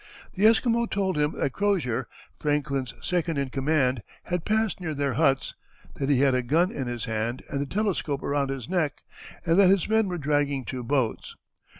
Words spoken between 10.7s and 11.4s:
boats.